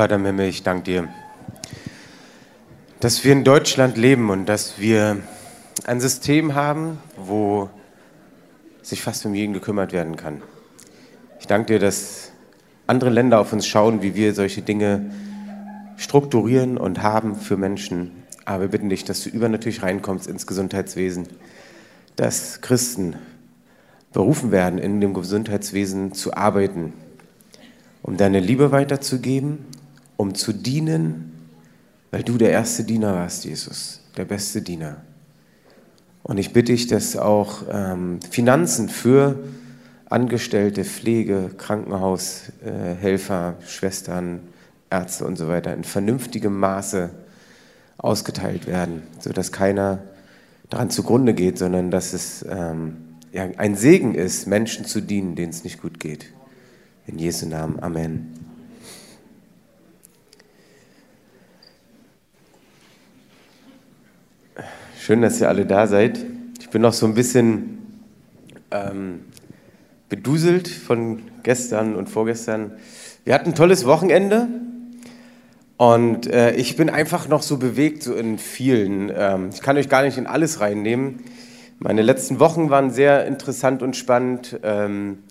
[0.00, 1.08] Vater im Himmel, ich danke dir,
[3.00, 5.18] dass wir in Deutschland leben und dass wir
[5.84, 7.68] ein System haben, wo
[8.80, 10.40] sich fast um jeden gekümmert werden kann.
[11.38, 12.32] Ich danke dir, dass
[12.86, 15.10] andere Länder auf uns schauen, wie wir solche Dinge
[15.98, 18.24] strukturieren und haben für Menschen.
[18.46, 21.28] Aber wir bitten dich, dass du übernatürlich reinkommst ins Gesundheitswesen,
[22.16, 23.16] dass Christen
[24.14, 26.94] berufen werden, in dem Gesundheitswesen zu arbeiten,
[28.00, 29.66] um deine Liebe weiterzugeben,
[30.20, 31.32] um zu dienen,
[32.10, 34.98] weil du der erste Diener warst, Jesus, der beste Diener.
[36.22, 39.38] Und ich bitte dich, dass auch ähm, Finanzen für
[40.10, 44.40] Angestellte, Pflege, Krankenhaushelfer, äh, Schwestern,
[44.90, 47.08] Ärzte und so weiter in vernünftigem Maße
[47.96, 50.00] ausgeteilt werden, sodass keiner
[50.68, 52.98] daran zugrunde geht, sondern dass es ähm,
[53.32, 56.26] ja, ein Segen ist, Menschen zu dienen, denen es nicht gut geht.
[57.06, 57.80] In Jesu Namen.
[57.80, 58.39] Amen.
[65.10, 66.24] Schön, dass ihr alle da seid.
[66.60, 67.78] Ich bin noch so ein bisschen
[68.70, 69.22] ähm,
[70.08, 72.74] beduselt von gestern und vorgestern.
[73.24, 74.46] Wir hatten ein tolles Wochenende
[75.78, 79.10] und äh, ich bin einfach noch so bewegt, so in vielen.
[79.12, 81.24] Ähm, ich kann euch gar nicht in alles reinnehmen.
[81.80, 84.60] Meine letzten Wochen waren sehr interessant und spannend.
[84.62, 85.24] Ähm,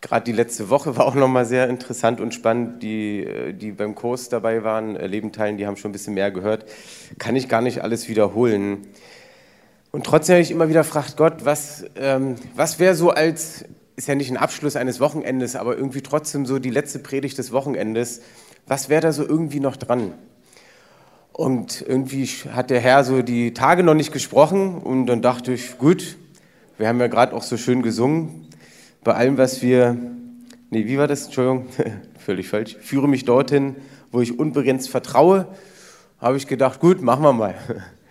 [0.00, 2.82] Gerade die letzte Woche war auch nochmal sehr interessant und spannend.
[2.82, 6.14] Die, äh, die beim Kurs dabei waren, äh, Leben teilen, die haben schon ein bisschen
[6.14, 6.66] mehr gehört.
[7.18, 8.86] Kann ich gar nicht alles wiederholen.
[9.92, 13.64] Und trotzdem habe ich immer wieder gefragt, Gott, was, ähm, was wäre so als,
[13.96, 17.50] ist ja nicht ein Abschluss eines Wochenendes, aber irgendwie trotzdem so die letzte Predigt des
[17.52, 18.20] Wochenendes,
[18.66, 20.12] was wäre da so irgendwie noch dran?
[21.32, 25.78] Und irgendwie hat der Herr so die Tage noch nicht gesprochen und dann dachte ich,
[25.78, 26.16] gut,
[26.78, 28.45] wir haben ja gerade auch so schön gesungen,
[29.06, 29.96] bei allem, was wir,
[30.70, 31.26] nee, wie war das?
[31.26, 31.68] Entschuldigung,
[32.18, 32.76] völlig falsch.
[32.80, 33.76] Führe mich dorthin,
[34.10, 35.46] wo ich unbegrenzt vertraue,
[36.18, 37.54] habe ich gedacht, gut, machen wir mal.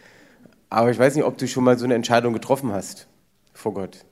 [0.69, 3.07] Aber ich weiß nicht, ob du schon mal so eine Entscheidung getroffen hast
[3.53, 4.05] vor Gott.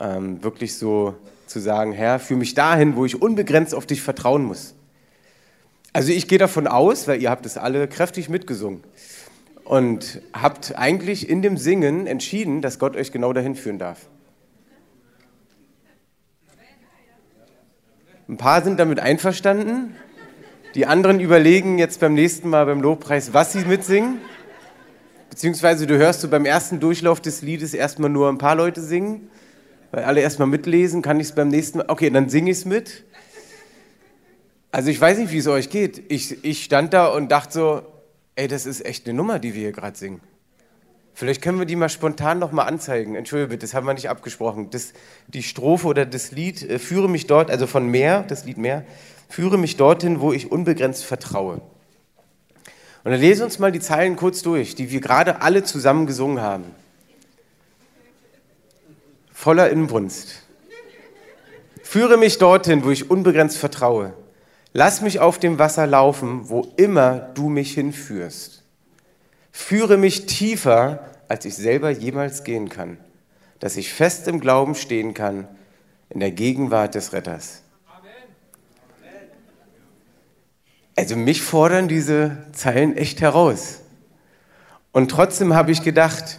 [0.00, 1.14] Ähm, wirklich so
[1.46, 4.74] zu sagen, Herr, führe mich dahin, wo ich unbegrenzt auf dich vertrauen muss.
[5.92, 8.82] Also ich gehe davon aus, weil ihr habt es alle kräftig mitgesungen
[9.64, 14.08] und habt eigentlich in dem Singen entschieden, dass Gott euch genau dahin führen darf.
[18.28, 19.94] Ein paar sind damit einverstanden.
[20.74, 24.18] Die anderen überlegen jetzt beim nächsten Mal beim Lobpreis, was sie mitsingen.
[25.30, 29.30] Beziehungsweise du hörst du beim ersten Durchlauf des Liedes erstmal nur ein paar Leute singen,
[29.92, 31.02] weil alle erstmal mitlesen.
[31.02, 31.84] Kann ich es beim nächsten Mal?
[31.88, 33.04] Okay, dann singe ich es mit.
[34.72, 36.10] Also ich weiß nicht, wie es euch geht.
[36.10, 37.82] Ich, ich stand da und dachte so,
[38.34, 40.20] ey, das ist echt eine Nummer, die wir hier gerade singen.
[41.18, 43.14] Vielleicht können wir die mal spontan noch mal anzeigen.
[43.14, 44.68] Entschuldige bitte, das haben wir nicht abgesprochen.
[44.68, 44.92] Das,
[45.28, 48.84] die Strophe oder das Lied, äh, führe mich dort, also von Meer, das Lied Meer,
[49.30, 51.62] führe mich dorthin, wo ich unbegrenzt vertraue.
[53.02, 56.42] Und dann lese uns mal die Zeilen kurz durch, die wir gerade alle zusammen gesungen
[56.42, 56.64] haben.
[59.32, 60.42] Voller Inbrunst.
[61.82, 64.12] Führe mich dorthin, wo ich unbegrenzt vertraue.
[64.74, 68.55] Lass mich auf dem Wasser laufen, wo immer du mich hinführst.
[69.58, 72.98] Führe mich tiefer, als ich selber jemals gehen kann,
[73.58, 75.48] dass ich fest im Glauben stehen kann
[76.10, 77.62] in der Gegenwart des Retters.
[80.94, 83.80] Also mich fordern diese Zeilen echt heraus.
[84.92, 86.38] Und trotzdem habe ich gedacht,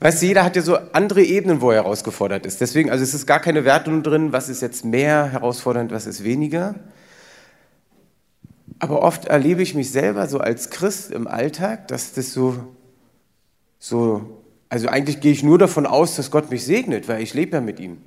[0.00, 2.62] weißt du, jeder hat ja so andere Ebenen, wo er herausgefordert ist.
[2.62, 6.24] Deswegen, also es ist gar keine Wertung drin, was ist jetzt mehr herausfordernd, was ist
[6.24, 6.74] weniger.
[8.78, 12.56] Aber oft erlebe ich mich selber so als Christ im Alltag, dass das so,
[13.78, 17.56] so, also eigentlich gehe ich nur davon aus, dass Gott mich segnet, weil ich lebe
[17.56, 17.98] ja mit ihm.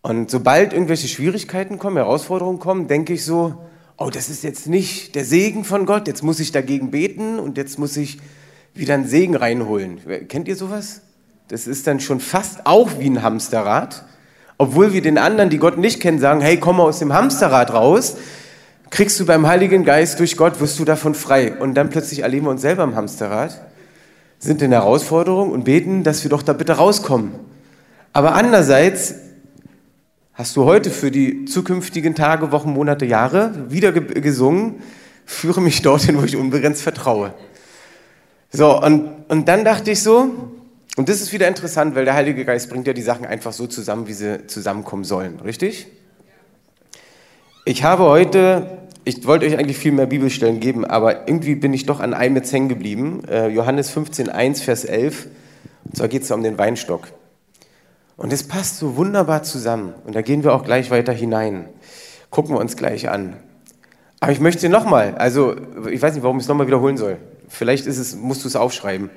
[0.00, 3.58] Und sobald irgendwelche Schwierigkeiten kommen, Herausforderungen kommen, denke ich so,
[3.98, 7.58] oh, das ist jetzt nicht der Segen von Gott, jetzt muss ich dagegen beten und
[7.58, 8.18] jetzt muss ich
[8.72, 10.00] wieder einen Segen reinholen.
[10.28, 11.02] Kennt ihr sowas?
[11.48, 14.04] Das ist dann schon fast auch wie ein Hamsterrad.
[14.58, 17.72] Obwohl wir den anderen, die Gott nicht kennen, sagen, hey, komm mal aus dem Hamsterrad
[17.72, 18.16] raus,
[18.90, 21.54] kriegst du beim Heiligen Geist durch Gott, wirst du davon frei.
[21.58, 23.60] Und dann plötzlich erleben wir uns selber im Hamsterrad,
[24.40, 27.32] sind in Herausforderung und beten, dass wir doch da bitte rauskommen.
[28.12, 29.14] Aber andererseits
[30.34, 34.82] hast du heute für die zukünftigen Tage, Wochen, Monate, Jahre wieder gesungen,
[35.24, 37.34] führe mich dorthin, wo ich unbegrenzt vertraue.
[38.50, 40.30] So, und, und dann dachte ich so,
[40.98, 43.68] und das ist wieder interessant, weil der Heilige Geist bringt ja die Sachen einfach so
[43.68, 45.86] zusammen, wie sie zusammenkommen sollen, richtig?
[47.64, 51.86] Ich habe heute, ich wollte euch eigentlich viel mehr Bibelstellen geben, aber irgendwie bin ich
[51.86, 53.22] doch an einem jetzt hängen geblieben.
[53.28, 55.28] Äh, Johannes 15, 1, Vers 11.
[55.84, 57.08] Und zwar geht es um den Weinstock.
[58.16, 59.94] Und es passt so wunderbar zusammen.
[60.04, 61.68] Und da gehen wir auch gleich weiter hinein.
[62.30, 63.36] Gucken wir uns gleich an.
[64.18, 65.54] Aber ich möchte nochmal, also
[65.88, 67.18] ich weiß nicht, warum ich es nochmal wiederholen soll.
[67.48, 69.10] Vielleicht ist es, musst du es aufschreiben.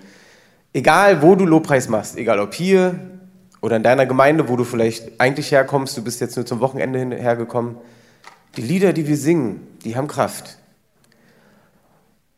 [0.73, 2.99] Egal, wo du Lobpreis machst, egal ob hier
[3.59, 7.15] oder in deiner Gemeinde, wo du vielleicht eigentlich herkommst, du bist jetzt nur zum Wochenende
[7.15, 7.75] hergekommen,
[8.55, 10.57] die Lieder, die wir singen, die haben Kraft.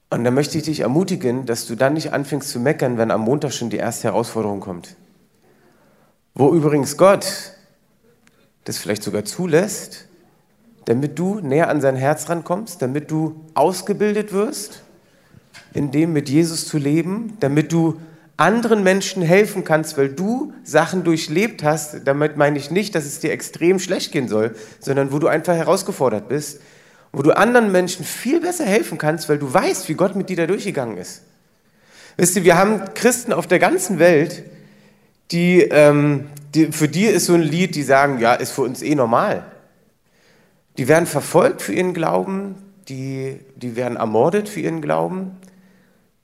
[0.09, 3.21] Und da möchte ich dich ermutigen, dass du dann nicht anfängst zu meckern, wenn am
[3.21, 4.95] Montag schon die erste Herausforderung kommt.
[6.35, 7.25] Wo übrigens Gott
[8.63, 10.07] das vielleicht sogar zulässt,
[10.85, 14.83] damit du näher an sein Herz rankommst, damit du ausgebildet wirst,
[15.73, 17.99] in dem mit Jesus zu leben, damit du
[18.37, 22.01] anderen Menschen helfen kannst, weil du Sachen durchlebt hast.
[22.05, 25.55] Damit meine ich nicht, dass es dir extrem schlecht gehen soll, sondern wo du einfach
[25.55, 26.59] herausgefordert bist,
[27.11, 30.37] wo du anderen Menschen viel besser helfen kannst, weil du weißt, wie Gott mit dir
[30.37, 31.21] da durchgegangen ist.
[32.17, 34.43] Wisst ihr, wir haben Christen auf der ganzen Welt,
[35.31, 38.81] die, ähm, die, für die ist so ein Lied, die sagen, ja, ist für uns
[38.81, 39.45] eh normal.
[40.77, 42.55] Die werden verfolgt für ihren Glauben,
[42.89, 45.37] die, die werden ermordet für ihren Glauben.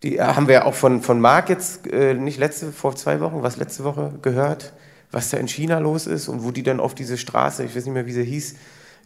[0.03, 3.19] Die äh, haben wir ja auch von, von Marc jetzt, äh, nicht letzte, vor zwei
[3.19, 4.73] Wochen, was letzte Woche gehört,
[5.11, 7.85] was da in China los ist und wo die dann auf diese Straße, ich weiß
[7.85, 8.55] nicht mehr, wie sie hieß,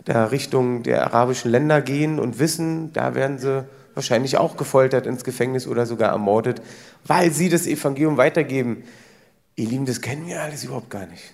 [0.05, 5.23] da Richtung der arabischen Länder gehen und wissen, da werden sie wahrscheinlich auch gefoltert ins
[5.23, 6.61] Gefängnis oder sogar ermordet,
[7.05, 8.83] weil sie das Evangelium weitergeben.
[9.55, 11.33] Ihr Lieben, das kennen wir alles überhaupt gar nicht.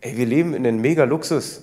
[0.00, 1.62] Ey, wir leben in einem mega Luxus.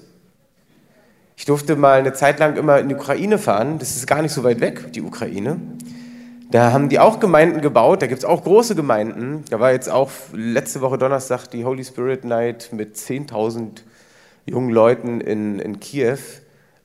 [1.35, 3.79] Ich durfte mal eine Zeit lang immer in die Ukraine fahren.
[3.79, 5.59] Das ist gar nicht so weit weg, die Ukraine.
[6.53, 8.03] Da haben die auch Gemeinden gebaut.
[8.03, 9.43] Da gibt es auch große Gemeinden.
[9.49, 13.81] Da war jetzt auch letzte Woche Donnerstag die Holy Spirit Night mit 10.000
[14.45, 16.19] jungen Leuten in, in Kiew.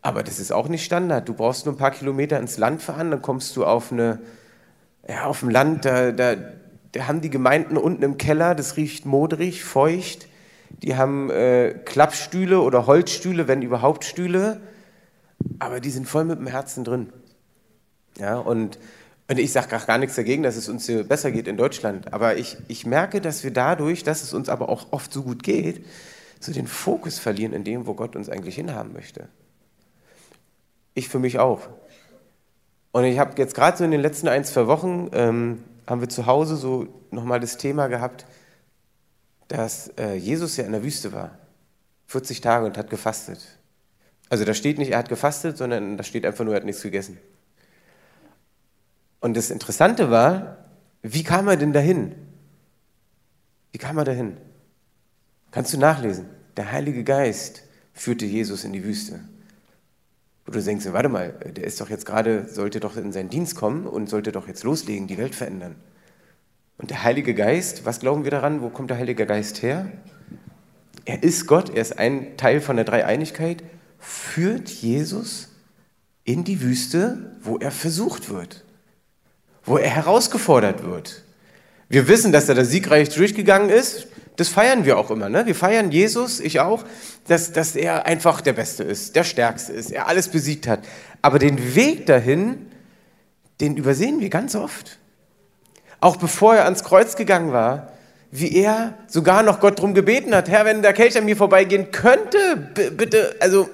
[0.00, 1.28] Aber das ist auch nicht Standard.
[1.28, 4.20] Du brauchst nur ein paar Kilometer ins Land fahren, dann kommst du auf, eine,
[5.06, 6.36] ja, auf ein Land, da, da,
[6.92, 10.28] da haben die Gemeinden unten im Keller, das riecht modrig, feucht.
[10.82, 14.62] Die haben äh, Klappstühle oder Holzstühle, wenn überhaupt Stühle,
[15.58, 17.12] aber die sind voll mit dem Herzen drin.
[18.18, 18.78] Ja, und,
[19.28, 22.36] und ich sage gar nichts dagegen, dass es uns hier besser geht in Deutschland, aber
[22.36, 25.84] ich, ich merke, dass wir dadurch, dass es uns aber auch oft so gut geht,
[26.40, 29.28] so den Fokus verlieren in dem, wo Gott uns eigentlich hinhaben möchte.
[30.94, 31.68] Ich für mich auch.
[32.92, 36.08] Und ich habe jetzt gerade so in den letzten ein, zwei Wochen, ähm, haben wir
[36.08, 38.24] zu Hause so nochmal das Thema gehabt,
[39.48, 41.38] dass äh, Jesus ja in der Wüste war,
[42.06, 43.46] 40 Tage und hat gefastet.
[44.30, 46.82] Also da steht nicht, er hat gefastet, sondern da steht einfach nur, er hat nichts
[46.82, 47.18] gegessen.
[49.20, 50.58] Und das Interessante war,
[51.02, 52.14] wie kam er denn dahin?
[53.72, 54.36] Wie kam er dahin?
[55.50, 56.26] Kannst du nachlesen.
[56.56, 57.62] Der Heilige Geist
[57.92, 59.20] führte Jesus in die Wüste.
[60.46, 63.54] Wo du denkst, warte mal, der ist doch jetzt gerade, sollte doch in seinen Dienst
[63.54, 65.76] kommen und sollte doch jetzt loslegen, die Welt verändern.
[66.78, 68.62] Und der Heilige Geist, was glauben wir daran?
[68.62, 69.90] Wo kommt der Heilige Geist her?
[71.04, 73.62] Er ist Gott, er ist ein Teil von der Dreieinigkeit,
[73.98, 75.48] führt Jesus
[76.24, 78.64] in die Wüste, wo er versucht wird,
[79.68, 81.22] wo er herausgefordert wird.
[81.88, 84.08] Wir wissen, dass er da siegreich durchgegangen ist.
[84.36, 85.28] Das feiern wir auch immer.
[85.28, 85.46] Ne?
[85.46, 86.84] Wir feiern Jesus, ich auch,
[87.26, 90.80] dass, dass er einfach der Beste ist, der Stärkste ist, er alles besiegt hat.
[91.22, 92.66] Aber den Weg dahin,
[93.60, 94.98] den übersehen wir ganz oft
[96.00, 97.92] auch bevor er ans Kreuz gegangen war,
[98.30, 101.90] wie er sogar noch Gott drum gebeten hat, Herr, wenn der Kelch an mir vorbeigehen
[101.90, 102.56] könnte,
[102.96, 103.68] bitte, also,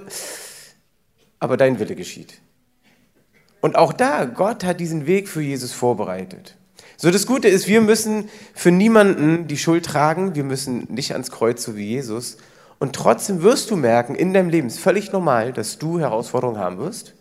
[1.41, 2.35] aber dein Wille geschieht.
[3.65, 6.55] Und auch da, Gott hat diesen Weg für Jesus vorbereitet.
[6.99, 11.31] So, das Gute ist, wir müssen für niemanden die Schuld tragen, wir müssen nicht ans
[11.31, 12.37] Kreuz so wie Jesus.
[12.79, 16.77] Und trotzdem wirst du merken, in deinem Leben ist völlig normal, dass du Herausforderungen haben
[16.77, 17.15] wirst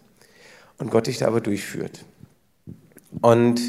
[0.79, 2.03] und Gott dich da aber durchführt.
[3.21, 3.61] Und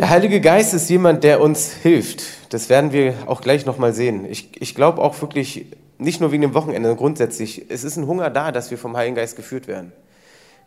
[0.00, 2.24] der Heilige Geist ist jemand, der uns hilft.
[2.48, 4.24] Das werden wir auch gleich nochmal sehen.
[4.28, 5.66] Ich, ich glaube auch wirklich,
[5.98, 9.14] nicht nur wegen dem Wochenende, grundsätzlich, es ist ein Hunger da, dass wir vom Heiligen
[9.14, 9.92] Geist geführt werden.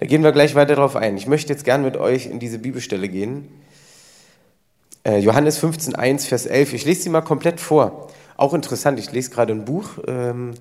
[0.03, 1.15] Da gehen wir gleich weiter darauf ein.
[1.15, 3.47] Ich möchte jetzt gern mit euch in diese Bibelstelle gehen.
[5.05, 6.73] Äh, Johannes 15, 1, Vers 11.
[6.73, 8.09] Ich lese sie mal komplett vor.
[8.35, 9.91] Auch interessant, ich lese gerade ein Buch.
[10.05, 10.55] Ähm,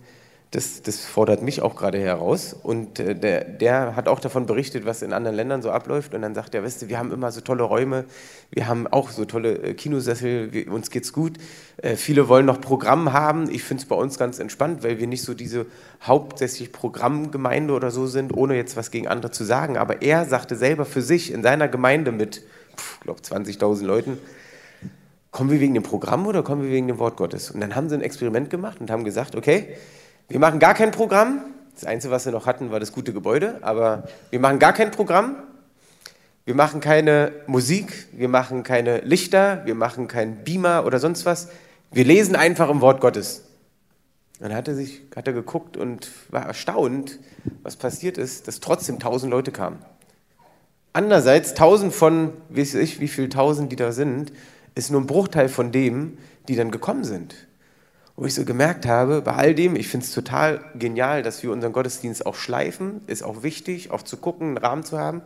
[0.52, 2.52] das, das fordert mich auch gerade heraus.
[2.52, 6.14] Und äh, der, der hat auch davon berichtet, was in anderen Ländern so abläuft.
[6.14, 8.04] Und dann sagt er, weißt du, wir haben immer so tolle Räume,
[8.50, 11.38] wir haben auch so tolle äh, Kinosessel, wir, uns geht's gut.
[11.78, 13.48] Äh, viele wollen noch Programm haben.
[13.50, 15.64] Ich finde es bei uns ganz entspannt, weil wir nicht so diese
[16.02, 19.78] hauptsächlich Programmgemeinde oder so sind, ohne jetzt was gegen andere zu sagen.
[19.78, 22.42] Aber er sagte selber für sich in seiner Gemeinde mit,
[22.76, 24.18] ich glaube, 20.000 Leuten,
[25.30, 27.50] kommen wir wegen dem Programm oder kommen wir wegen dem Wort Gottes?
[27.50, 29.76] Und dann haben sie ein Experiment gemacht und haben gesagt, okay,
[30.28, 31.40] wir machen gar kein Programm.
[31.74, 33.58] Das Einzige, was wir noch hatten, war das gute Gebäude.
[33.62, 35.36] Aber wir machen gar kein Programm.
[36.44, 38.08] Wir machen keine Musik.
[38.12, 39.62] Wir machen keine Lichter.
[39.64, 41.48] Wir machen keinen Beamer oder sonst was.
[41.90, 43.42] Wir lesen einfach im Wort Gottes.
[44.40, 47.18] dann hat er, sich, hat er geguckt und war erstaunt,
[47.62, 49.78] was passiert ist, dass trotzdem tausend Leute kamen.
[50.94, 54.32] Andererseits, tausend von, weiß ich, wie viele tausend die da sind,
[54.74, 57.34] ist nur ein Bruchteil von dem, die dann gekommen sind.
[58.14, 61.50] Wo ich so gemerkt habe, bei all dem, ich finde es total genial, dass wir
[61.50, 65.22] unseren Gottesdienst auch schleifen, ist auch wichtig, auch zu gucken, einen Rahmen zu haben.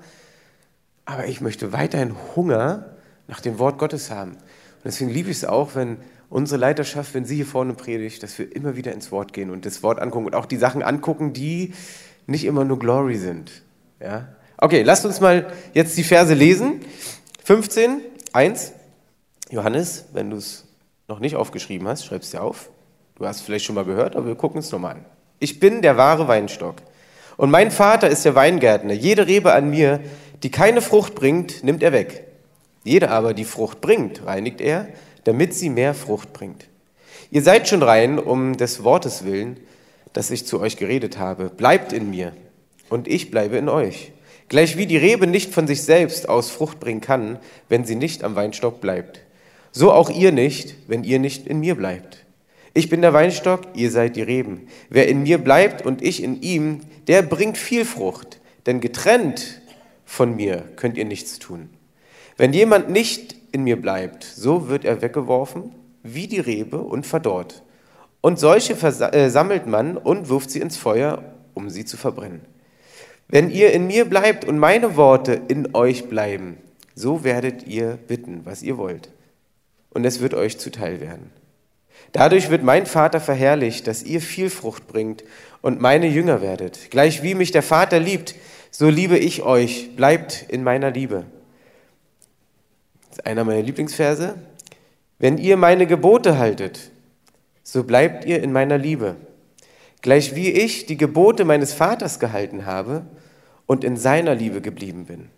[1.04, 2.96] Aber ich möchte weiterhin Hunger
[3.28, 4.32] nach dem Wort Gottes haben.
[4.32, 8.38] Und deswegen liebe ich es auch, wenn unsere Leiterschaft, wenn sie hier vorne predigt, dass
[8.38, 11.32] wir immer wieder ins Wort gehen und das Wort angucken und auch die Sachen angucken,
[11.32, 11.74] die
[12.26, 13.62] nicht immer nur Glory sind.
[14.00, 14.28] Ja?
[14.58, 16.80] Okay, lasst uns mal jetzt die Verse lesen.
[17.44, 18.00] 15,
[18.32, 18.72] 1.
[19.50, 20.64] Johannes, wenn du es
[21.08, 22.70] noch nicht aufgeschrieben hast, schreib es dir auf.
[23.16, 25.04] Du hast vielleicht schon mal gehört, aber wir gucken es nochmal an.
[25.38, 26.76] Ich bin der wahre Weinstock.
[27.36, 28.92] Und mein Vater ist der Weingärtner.
[28.92, 30.00] Jede Rebe an mir,
[30.42, 32.24] die keine Frucht bringt, nimmt er weg.
[32.84, 34.88] Jede aber, die Frucht bringt, reinigt er,
[35.24, 36.66] damit sie mehr Frucht bringt.
[37.30, 39.58] Ihr seid schon rein um des Wortes willen,
[40.12, 41.46] das ich zu euch geredet habe.
[41.46, 42.32] Bleibt in mir
[42.88, 44.12] und ich bleibe in euch.
[44.48, 48.22] Gleich wie die Rebe nicht von sich selbst aus Frucht bringen kann, wenn sie nicht
[48.22, 49.20] am Weinstock bleibt.
[49.72, 52.25] So auch ihr nicht, wenn ihr nicht in mir bleibt.
[52.76, 54.68] Ich bin der Weinstock, ihr seid die Reben.
[54.90, 58.38] Wer in mir bleibt und ich in ihm, der bringt viel Frucht.
[58.66, 59.62] Denn getrennt
[60.04, 61.70] von mir könnt ihr nichts tun.
[62.36, 67.62] Wenn jemand nicht in mir bleibt, so wird er weggeworfen wie die Rebe und verdorrt.
[68.20, 72.42] Und solche äh, sammelt man und wirft sie ins Feuer, um sie zu verbrennen.
[73.26, 76.58] Wenn ihr in mir bleibt und meine Worte in euch bleiben,
[76.94, 79.08] so werdet ihr bitten, was ihr wollt.
[79.88, 81.30] Und es wird euch zuteil werden.
[82.16, 85.22] Dadurch wird mein Vater verherrlicht, dass ihr viel Frucht bringt
[85.60, 86.90] und meine Jünger werdet.
[86.90, 88.34] Gleich wie mich der Vater liebt,
[88.70, 89.94] so liebe ich euch.
[89.96, 91.26] Bleibt in meiner Liebe.
[93.10, 94.34] Das ist einer meiner Lieblingsverse.
[95.18, 96.90] Wenn ihr meine Gebote haltet,
[97.62, 99.16] so bleibt ihr in meiner Liebe.
[100.00, 103.04] Gleich wie ich die Gebote meines Vaters gehalten habe
[103.66, 105.28] und in seiner Liebe geblieben bin.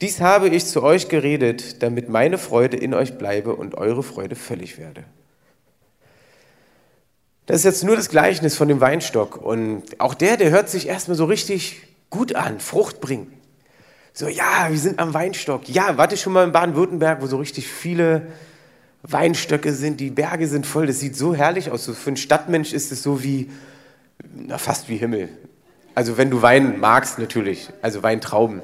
[0.00, 4.34] Dies habe ich zu euch geredet, damit meine Freude in euch bleibe und eure Freude
[4.34, 5.04] völlig werde.
[7.50, 9.36] Das ist jetzt nur das Gleichnis von dem Weinstock.
[9.36, 13.32] Und auch der, der hört sich erstmal so richtig gut an, Frucht bringen.
[14.12, 15.68] So, ja, wir sind am Weinstock.
[15.68, 18.28] Ja, warte schon mal in Baden-Württemberg, wo so richtig viele
[19.02, 20.86] Weinstöcke sind, die Berge sind voll.
[20.86, 21.84] Das sieht so herrlich aus.
[21.84, 23.50] So für einen Stadtmensch ist es so wie,
[24.32, 25.28] na, fast wie Himmel.
[25.96, 28.62] Also wenn du Wein magst natürlich, also Weintrauben.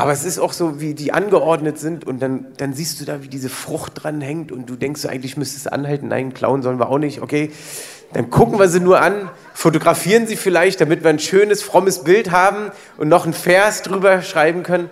[0.00, 3.22] Aber es ist auch so, wie die angeordnet sind und dann, dann siehst du da,
[3.22, 6.08] wie diese Frucht dran hängt und du denkst, eigentlich müsstest du anhalten.
[6.08, 7.20] Nein, klauen sollen wir auch nicht.
[7.20, 7.50] Okay,
[8.14, 12.30] dann gucken wir sie nur an, fotografieren sie vielleicht, damit wir ein schönes, frommes Bild
[12.30, 14.88] haben und noch einen Vers drüber schreiben können.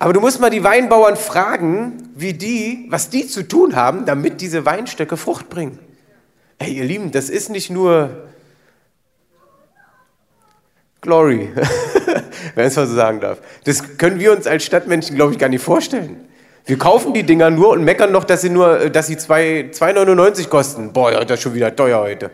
[0.00, 4.40] Aber du musst mal die Weinbauern fragen, wie die, was die zu tun haben, damit
[4.40, 5.78] diese Weinstöcke Frucht bringen.
[6.58, 8.31] Ey, ihr Lieben, das ist nicht nur
[11.02, 11.50] Glory,
[12.54, 13.38] wenn ich es mal so sagen darf.
[13.64, 16.28] Das können wir uns als Stadtmenschen, glaube ich, gar nicht vorstellen.
[16.64, 20.92] Wir kaufen die Dinger nur und meckern noch, dass sie nur, dass sie 2,99 kosten.
[20.92, 22.30] Boah, das ist schon wieder teuer heute.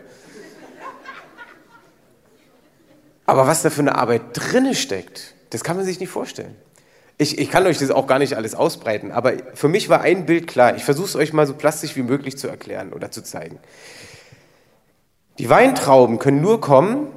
[3.25, 6.55] Aber was da für eine Arbeit drinne steckt, das kann man sich nicht vorstellen.
[7.17, 10.27] Ich, ich kann euch das auch gar nicht alles ausbreiten, aber für mich war ein
[10.27, 10.75] Bild klar.
[10.75, 13.57] Ich versuche es euch mal so plastisch wie möglich zu erklären oder zu zeigen.
[15.39, 17.07] Die Weintrauben können nur kommen,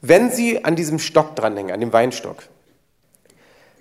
[0.00, 2.44] wenn sie an diesem Stock dranhängen, an dem Weinstock.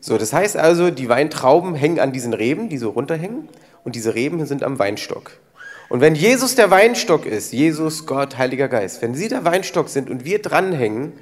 [0.01, 3.49] So, das heißt also, die Weintrauben hängen an diesen Reben, die so runterhängen,
[3.83, 5.31] und diese Reben sind am Weinstock.
[5.89, 10.09] Und wenn Jesus der Weinstock ist, Jesus, Gott, Heiliger Geist, wenn sie der Weinstock sind
[10.09, 11.13] und wir dranhängen,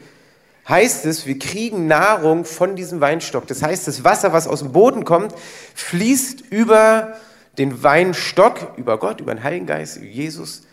[0.68, 3.48] heißt es, wir kriegen Nahrung von diesem Weinstock.
[3.48, 5.34] Das heißt, das Wasser, was aus dem Boden kommt,
[5.76, 7.14] fließt über
[7.58, 10.64] den Weinstock, über Gott, über den Heiligen Geist, Jesus,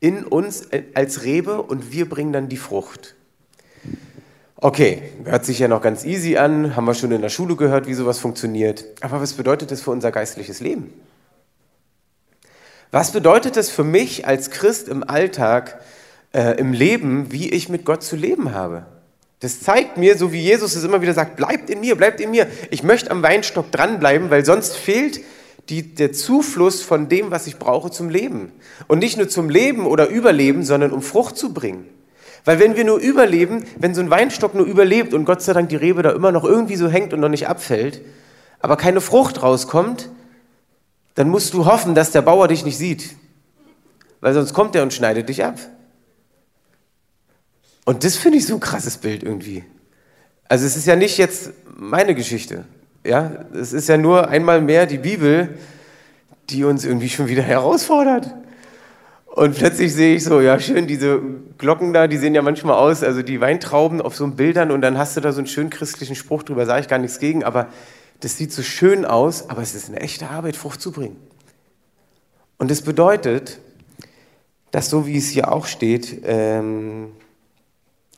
[0.00, 3.14] in uns als Rebe und wir bringen dann die Frucht.
[4.64, 7.88] Okay, hört sich ja noch ganz easy an, haben wir schon in der Schule gehört,
[7.88, 8.84] wie sowas funktioniert.
[9.00, 10.94] Aber was bedeutet das für unser geistliches Leben?
[12.92, 15.80] Was bedeutet das für mich als Christ im Alltag,
[16.32, 18.86] äh, im Leben, wie ich mit Gott zu leben habe?
[19.40, 22.30] Das zeigt mir, so wie Jesus es immer wieder sagt, bleibt in mir, bleibt in
[22.30, 22.46] mir.
[22.70, 25.22] Ich möchte am Weinstock dranbleiben, weil sonst fehlt
[25.70, 28.52] die, der Zufluss von dem, was ich brauche zum Leben.
[28.86, 31.88] Und nicht nur zum Leben oder Überleben, sondern um Frucht zu bringen.
[32.44, 35.68] Weil wenn wir nur überleben, wenn so ein Weinstock nur überlebt und Gott sei Dank
[35.68, 38.00] die Rebe da immer noch irgendwie so hängt und noch nicht abfällt,
[38.60, 40.08] aber keine Frucht rauskommt,
[41.14, 43.16] dann musst du hoffen, dass der Bauer dich nicht sieht.
[44.20, 45.58] Weil sonst kommt er und schneidet dich ab.
[47.84, 49.64] Und das finde ich so ein krasses Bild irgendwie.
[50.48, 52.64] Also es ist ja nicht jetzt meine Geschichte.
[53.04, 55.58] Ja, es ist ja nur einmal mehr die Bibel,
[56.50, 58.32] die uns irgendwie schon wieder herausfordert.
[59.34, 61.18] Und plötzlich sehe ich so, ja schön, diese
[61.56, 64.98] Glocken da, die sehen ja manchmal aus, also die Weintrauben auf so Bildern und dann
[64.98, 67.68] hast du da so einen schönen christlichen Spruch drüber, sage ich gar nichts gegen, aber
[68.20, 71.16] das sieht so schön aus, aber es ist eine echte Arbeit, Frucht zu bringen.
[72.58, 73.58] Und das bedeutet,
[74.70, 77.12] dass so wie es hier auch steht, ähm,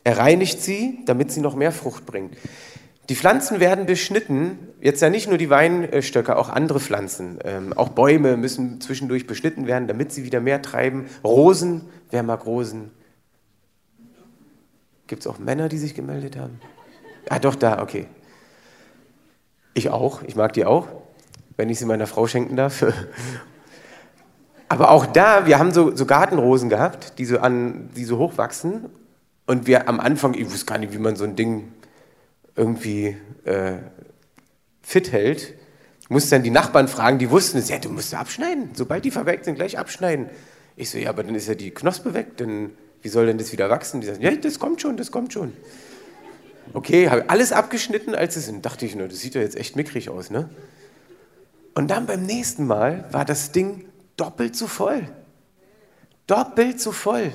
[0.03, 2.37] er reinigt sie, damit sie noch mehr Frucht bringt.
[3.09, 7.39] Die Pflanzen werden beschnitten, jetzt ja nicht nur die Weinstöcke, auch andere Pflanzen.
[7.45, 11.07] Ähm, auch Bäume müssen zwischendurch beschnitten werden, damit sie wieder mehr treiben.
[11.23, 12.91] Rosen, wer mag Rosen?
[15.07, 16.61] Gibt es auch Männer, die sich gemeldet haben?
[17.29, 18.07] Ah, doch, da, okay.
[19.75, 20.89] Ich auch, ich mag die auch,
[21.57, 22.85] wenn ich sie meiner Frau schenken darf.
[24.69, 28.39] Aber auch da, wir haben so, so Gartenrosen gehabt, die so, an, die so hoch
[28.39, 28.87] wachsen.
[29.47, 31.69] Und wir am Anfang, ich wusste gar nicht, wie man so ein Ding
[32.57, 33.79] irgendwie äh,
[34.83, 35.55] fit hält,
[36.09, 39.45] musste dann die Nachbarn fragen, die wussten es, ja, du musst abschneiden, sobald die verweckt
[39.45, 40.29] sind, gleich abschneiden.
[40.77, 42.71] Ich so, ja, aber dann ist ja die Knospe weg, dann,
[43.03, 44.01] wie soll denn das wieder wachsen?
[44.01, 45.53] Die sagen, ja, das kommt schon, das kommt schon.
[46.73, 48.65] Okay, habe alles abgeschnitten, als es sind.
[48.65, 50.49] Dachte ich nur, das sieht ja jetzt echt mickrig aus, ne?
[51.75, 53.85] Und dann beim nächsten Mal war das Ding
[54.17, 55.09] doppelt so voll.
[56.27, 57.33] Doppelt so voll.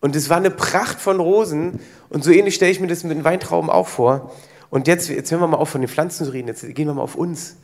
[0.00, 1.80] Und es war eine Pracht von Rosen.
[2.08, 4.34] Und so ähnlich stelle ich mir das mit den Weintrauben auch vor.
[4.70, 6.48] Und jetzt, jetzt hören wir mal auf, von den Pflanzen zu reden.
[6.48, 7.56] Jetzt gehen wir mal auf uns.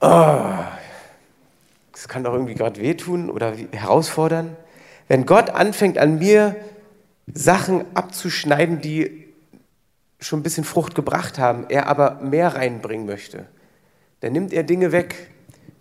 [0.00, 0.54] Oh,
[1.92, 4.56] das kann doch irgendwie gerade wehtun oder herausfordern.
[5.08, 6.56] Wenn Gott anfängt, an mir
[7.32, 9.32] Sachen abzuschneiden, die
[10.20, 13.46] schon ein bisschen Frucht gebracht haben, er aber mehr reinbringen möchte,
[14.20, 15.30] dann nimmt er Dinge weg,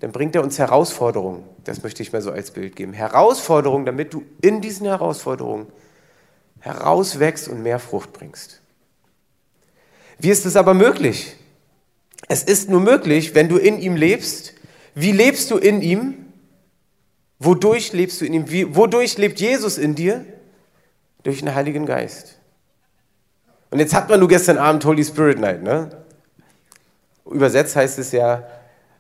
[0.02, 1.44] dann bringt er uns Herausforderungen.
[1.64, 2.94] Das möchte ich mal so als Bild geben.
[2.94, 5.68] Herausforderungen, damit du in diesen Herausforderungen
[6.60, 8.63] herauswächst und mehr Frucht bringst.
[10.20, 11.36] Wie ist es aber möglich?
[12.28, 14.54] Es ist nur möglich, wenn du in ihm lebst.
[14.96, 16.26] Wie lebst du in ihm?
[17.40, 18.50] Wodurch lebst du in ihm?
[18.50, 20.26] Wie, wodurch lebt Jesus in dir?
[21.24, 22.38] Durch den Heiligen Geist.
[23.70, 25.90] Und jetzt hat man nur gestern Abend Holy Spirit Night, ne?
[27.26, 28.48] Übersetzt heißt es ja,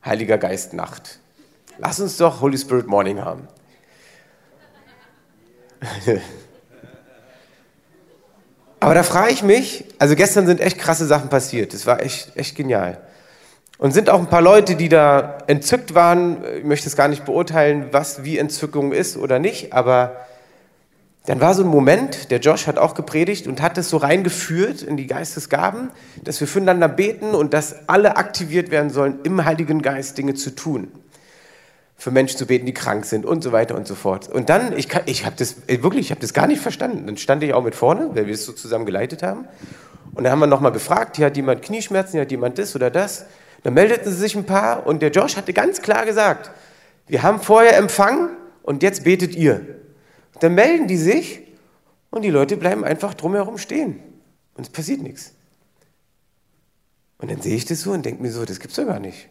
[0.03, 1.19] Heiliger Geist Nacht.
[1.77, 3.47] Lass uns doch Holy Spirit Morning haben.
[8.83, 11.73] Aber da frage ich mich, also gestern sind echt krasse Sachen passiert.
[11.73, 12.97] Das war echt, echt genial.
[13.77, 16.43] Und sind auch ein paar Leute, die da entzückt waren.
[16.57, 20.17] Ich möchte es gar nicht beurteilen, was wie Entzückung ist oder nicht, aber
[21.25, 24.81] dann war so ein Moment, der Josh hat auch gepredigt und hat es so reingeführt
[24.81, 25.89] in die Geistesgaben,
[26.21, 30.53] dass wir füreinander beten und dass alle aktiviert werden sollen, im Heiligen Geist Dinge zu
[30.53, 30.91] tun.
[32.03, 34.27] Für Menschen zu beten, die krank sind und so weiter und so fort.
[34.27, 37.07] Und dann, ich, ich habe das äh, wirklich, ich habe das gar nicht verstanden.
[37.07, 39.47] Dann stand ich auch mit vorne, weil wir es so zusammen geleitet haben.
[40.13, 42.89] Und dann haben wir nochmal gefragt, hier hat jemand Knieschmerzen, hier hat jemand das oder
[42.91, 43.25] das.
[43.63, 46.51] Dann meldeten sie sich ein paar und der Josh hatte ganz klar gesagt,
[47.07, 48.31] wir haben vorher empfangen
[48.63, 49.61] und jetzt betet ihr.
[50.41, 51.39] Dann melden die sich
[52.09, 54.01] und die Leute bleiben einfach drumherum stehen.
[54.55, 55.31] Und es passiert nichts.
[57.19, 59.29] Und dann sehe ich das so und denke mir so, das gibt's doch gar nicht.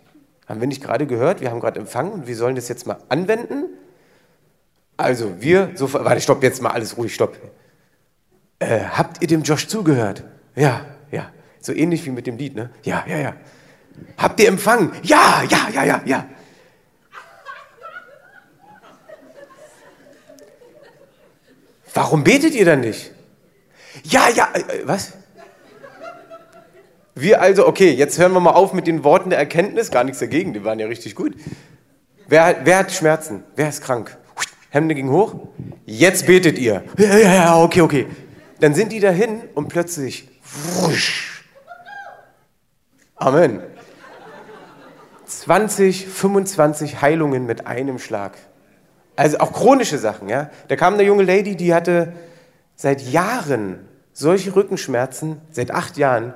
[0.52, 2.98] Haben wir nicht gerade gehört, wir haben gerade empfangen und wir sollen das jetzt mal
[3.08, 3.70] anwenden?
[4.98, 7.38] Also wir, so, warte, stopp, jetzt mal alles ruhig, stopp.
[8.58, 10.24] Äh, habt ihr dem Josh zugehört?
[10.54, 11.32] Ja, ja.
[11.58, 12.68] So ähnlich wie mit dem Lied, ne?
[12.82, 13.34] Ja, ja, ja.
[14.18, 14.92] Habt ihr empfangen?
[15.02, 16.26] Ja, ja, ja, ja, ja.
[21.94, 23.10] Warum betet ihr dann nicht?
[24.02, 25.14] Ja, ja, äh, äh, was?
[27.14, 30.20] Wir also, okay, jetzt hören wir mal auf mit den Worten der Erkenntnis, gar nichts
[30.20, 31.34] dagegen, die waren ja richtig gut.
[32.26, 33.44] Wer, wer hat Schmerzen?
[33.54, 34.16] Wer ist krank?
[34.70, 35.34] Hemde ging hoch.
[35.84, 36.82] Jetzt betet ihr.
[36.96, 38.06] Ja, ja, ja, okay, okay.
[38.60, 41.44] Dann sind die dahin und plötzlich, wusch.
[43.16, 43.60] Amen.
[45.26, 48.38] 20, 25 Heilungen mit einem Schlag.
[49.16, 50.50] Also auch chronische Sachen, ja.
[50.68, 52.14] Da kam eine junge Lady, die hatte
[52.74, 56.32] seit Jahren solche Rückenschmerzen, seit acht Jahren,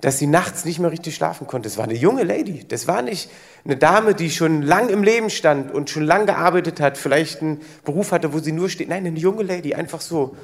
[0.00, 1.68] dass sie nachts nicht mehr richtig schlafen konnte.
[1.68, 2.64] Das war eine junge Lady.
[2.68, 3.30] Das war nicht
[3.64, 7.60] eine Dame, die schon lang im Leben stand und schon lang gearbeitet hat, vielleicht einen
[7.84, 8.88] Beruf hatte, wo sie nur steht.
[8.88, 10.36] Nein, eine junge Lady, einfach so.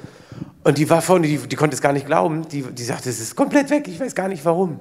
[0.63, 2.47] Und die war vorne, die, die konnte es gar nicht glauben.
[2.49, 4.79] Die, die sagte, es ist komplett weg, ich weiß gar nicht warum.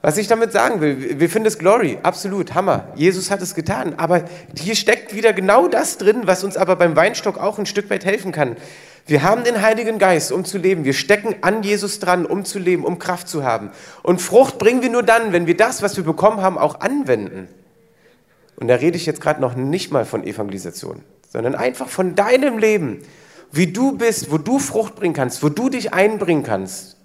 [0.00, 2.88] Was ich damit sagen will, wir finden es Glory, absolut, Hammer.
[2.94, 3.94] Jesus hat es getan.
[3.96, 4.24] Aber
[4.56, 8.04] hier steckt wieder genau das drin, was uns aber beim Weinstock auch ein Stück weit
[8.04, 8.56] helfen kann.
[9.06, 10.84] Wir haben den Heiligen Geist, um zu leben.
[10.84, 13.70] Wir stecken an Jesus dran, um zu leben, um Kraft zu haben.
[14.02, 17.48] Und Frucht bringen wir nur dann, wenn wir das, was wir bekommen haben, auch anwenden.
[18.56, 22.56] Und da rede ich jetzt gerade noch nicht mal von Evangelisation, sondern einfach von deinem
[22.56, 23.02] Leben,
[23.52, 26.96] wie du bist, wo du Frucht bringen kannst, wo du dich einbringen kannst.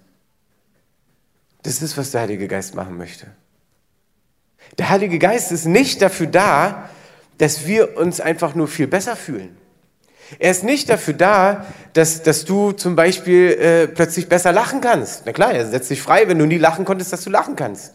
[1.62, 3.26] Das ist, was der Heilige Geist machen möchte.
[4.78, 6.88] Der Heilige Geist ist nicht dafür da,
[7.38, 9.56] dass wir uns einfach nur viel besser fühlen.
[10.38, 15.22] Er ist nicht dafür da, dass, dass du zum Beispiel äh, plötzlich besser lachen kannst.
[15.26, 17.94] Na klar, er setzt dich frei, wenn du nie lachen konntest, dass du lachen kannst.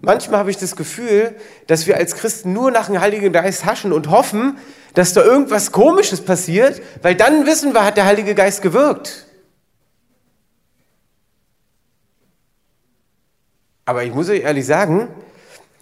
[0.00, 3.92] Manchmal habe ich das Gefühl, dass wir als Christen nur nach dem Heiligen Geist haschen
[3.92, 4.58] und hoffen,
[4.94, 9.26] dass da irgendwas Komisches passiert, weil dann wissen wir, hat der Heilige Geist gewirkt.
[13.84, 15.08] Aber ich muss euch ehrlich sagen,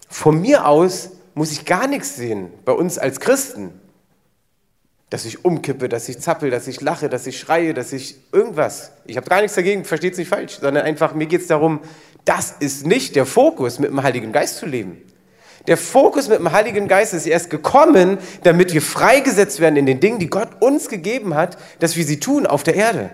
[0.09, 3.79] von mir aus muss ich gar nichts sehen bei uns als Christen.
[5.11, 8.93] Dass ich umkippe, dass ich zappel, dass ich lache, dass ich schreie, dass ich irgendwas.
[9.07, 11.81] Ich habe gar nichts dagegen, versteht es nicht falsch, sondern einfach, mir geht es darum,
[12.25, 15.03] das ist nicht der Fokus, mit dem Heiligen Geist zu leben.
[15.67, 20.01] Der Fokus mit dem Heiligen Geist ist erst gekommen, damit wir freigesetzt werden in den
[20.01, 23.11] Dingen, die Gott uns gegeben hat, dass wir sie tun auf der Erde.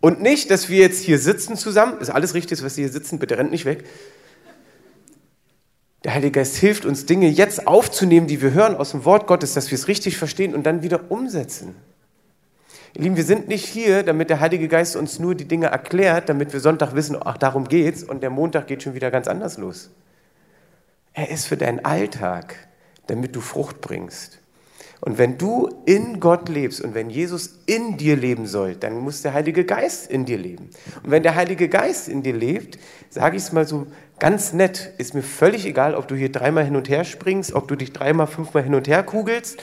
[0.00, 3.18] Und nicht, dass wir jetzt hier sitzen zusammen, ist alles richtig, was Sie hier sitzen,
[3.20, 3.84] bitte rennt nicht weg,
[6.04, 9.54] der Heilige Geist hilft uns, Dinge jetzt aufzunehmen, die wir hören aus dem Wort Gottes,
[9.54, 11.76] dass wir es richtig verstehen und dann wieder umsetzen.
[12.94, 16.28] Ihr Lieben, wir sind nicht hier, damit der Heilige Geist uns nur die Dinge erklärt,
[16.28, 19.56] damit wir Sonntag wissen, ach, darum geht's und der Montag geht schon wieder ganz anders
[19.56, 19.90] los.
[21.14, 22.56] Er ist für deinen Alltag,
[23.06, 24.40] damit du Frucht bringst.
[25.00, 29.22] Und wenn du in Gott lebst und wenn Jesus in dir leben soll, dann muss
[29.22, 30.70] der Heilige Geist in dir leben.
[31.02, 32.78] Und wenn der Heilige Geist in dir lebt,
[33.10, 33.88] sage ich es mal so
[34.22, 37.66] ganz nett, ist mir völlig egal, ob du hier dreimal hin und her springst, ob
[37.66, 39.60] du dich dreimal, fünfmal hin und her kugelst.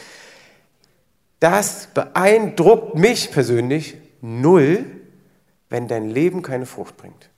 [1.39, 4.85] Das beeindruckt mich persönlich null,
[5.69, 7.29] wenn dein Leben keine Frucht bringt.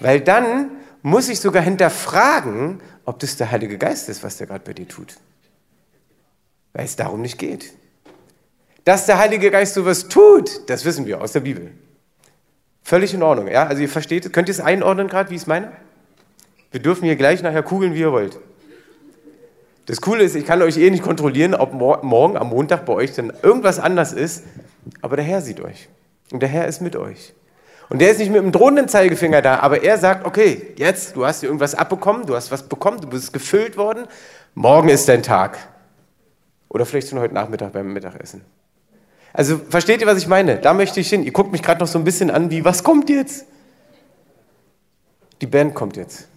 [0.00, 4.64] Weil dann muss ich sogar hinterfragen, ob das der Heilige Geist ist, was der gerade
[4.64, 5.16] bei dir tut
[6.78, 7.72] weil es darum nicht geht.
[8.84, 11.72] Dass der Heilige Geist sowas tut, das wissen wir aus der Bibel.
[12.82, 13.48] Völlig in Ordnung.
[13.48, 13.66] Ja?
[13.66, 15.72] Also ihr versteht, könnt ihr es einordnen gerade, wie ich es meine?
[16.70, 18.38] Wir dürfen hier gleich nachher kugeln, wie ihr wollt.
[19.86, 23.14] Das Coole ist, ich kann euch eh nicht kontrollieren, ob morgen am Montag bei euch
[23.14, 24.44] dann irgendwas anders ist,
[25.00, 25.88] aber der Herr sieht euch.
[26.30, 27.32] Und der Herr ist mit euch.
[27.88, 31.24] Und der ist nicht mit dem drohenden Zeigefinger da, aber er sagt, okay, jetzt, du
[31.24, 34.06] hast dir irgendwas abbekommen, du hast was bekommen, du bist gefüllt worden,
[34.54, 35.56] morgen ist dein Tag.
[36.68, 38.44] Oder vielleicht schon heute Nachmittag beim Mittagessen.
[39.32, 40.56] Also versteht ihr, was ich meine?
[40.56, 41.22] Da möchte ich hin.
[41.22, 43.46] Ihr guckt mich gerade noch so ein bisschen an, wie, was kommt jetzt?
[45.40, 46.28] Die Band kommt jetzt.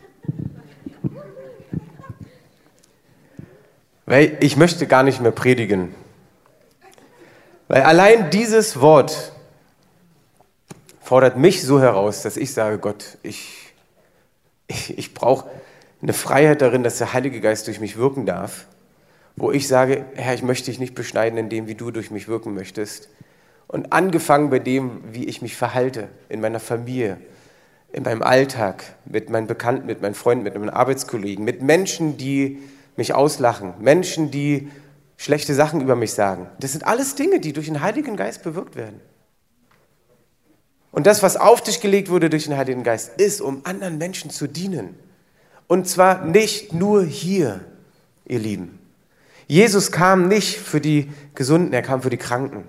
[4.05, 5.93] Weil ich möchte gar nicht mehr predigen.
[7.67, 9.31] Weil allein dieses Wort
[11.01, 13.73] fordert mich so heraus, dass ich sage, Gott, ich,
[14.67, 15.49] ich, ich brauche
[16.01, 18.65] eine Freiheit darin, dass der Heilige Geist durch mich wirken darf
[19.35, 22.27] wo ich sage, Herr, ich möchte dich nicht beschneiden in dem, wie du durch mich
[22.27, 23.09] wirken möchtest.
[23.67, 27.17] Und angefangen bei dem, wie ich mich verhalte in meiner Familie,
[27.93, 32.59] in meinem Alltag, mit meinen Bekannten, mit meinen Freunden, mit meinen Arbeitskollegen, mit Menschen, die
[32.95, 34.69] mich auslachen, Menschen, die
[35.17, 36.47] schlechte Sachen über mich sagen.
[36.59, 38.99] Das sind alles Dinge, die durch den Heiligen Geist bewirkt werden.
[40.91, 44.29] Und das, was auf dich gelegt wurde durch den Heiligen Geist, ist, um anderen Menschen
[44.29, 44.95] zu dienen.
[45.67, 47.61] Und zwar nicht nur hier,
[48.25, 48.79] ihr Lieben.
[49.47, 52.67] Jesus kam nicht für die Gesunden, er kam für die Kranken.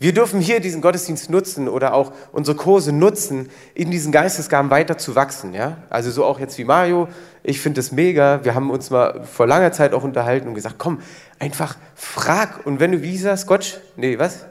[0.00, 4.98] Wir dürfen hier diesen Gottesdienst nutzen oder auch unsere Kurse nutzen, in diesen Geistesgaben weiter
[4.98, 5.54] zu wachsen.
[5.54, 5.78] Ja?
[5.88, 7.08] Also so auch jetzt wie Mario.
[7.42, 8.44] Ich finde es mega.
[8.44, 11.00] Wir haben uns mal vor langer Zeit auch unterhalten und gesagt, komm,
[11.38, 12.66] einfach frag.
[12.66, 13.78] Und wenn du, wie das, Scotch?
[13.96, 14.46] Nee, was?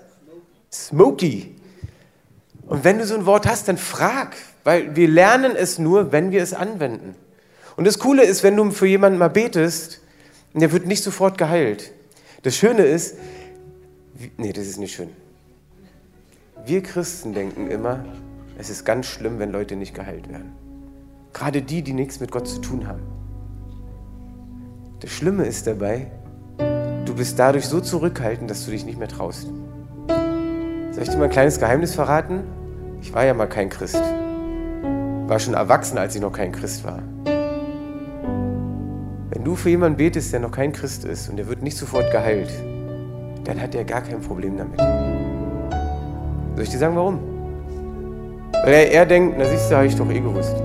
[0.71, 1.55] Smoky.
[2.65, 4.35] Und wenn du so ein Wort hast, dann frag.
[4.63, 7.15] Weil wir lernen es nur, wenn wir es anwenden.
[7.75, 9.99] Und das Coole ist, wenn du für jemanden mal betest,
[10.53, 11.91] und er wird nicht sofort geheilt.
[12.43, 13.15] Das Schöne ist,
[14.37, 15.09] nee, das ist nicht schön.
[16.65, 18.05] Wir Christen denken immer,
[18.57, 20.53] es ist ganz schlimm, wenn Leute nicht geheilt werden.
[21.33, 23.03] Gerade die, die nichts mit Gott zu tun haben.
[25.01, 26.09] Das Schlimme ist dabei,
[27.05, 29.49] du bist dadurch so zurückhaltend, dass du dich nicht mehr traust.
[30.91, 32.43] Soll ich dir mal ein kleines Geheimnis verraten?
[33.01, 34.01] Ich war ja mal kein Christ.
[35.27, 36.99] War schon erwachsen, als ich noch kein Christ war.
[39.31, 42.09] Wenn du für jemanden betest, der noch kein Christ ist und der wird nicht sofort
[42.09, 42.53] geheilt,
[43.43, 44.79] dann hat er gar kein Problem damit.
[46.55, 47.19] Soll ich dir sagen, warum?
[48.63, 50.55] Weil er, er denkt, na siehst du, habe ich doch eh gewusst.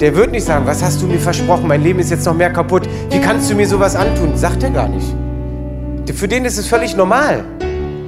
[0.00, 2.52] Der wird nicht sagen, was hast du mir versprochen, mein Leben ist jetzt noch mehr
[2.52, 4.36] kaputt, wie kannst du mir sowas antun?
[4.36, 5.14] Sagt er gar nicht.
[6.14, 7.44] Für den ist es völlig normal.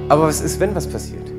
[0.09, 1.29] Aber was ist, wenn was passiert?